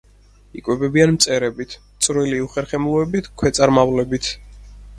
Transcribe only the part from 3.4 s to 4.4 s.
ქვეწარმავლებით.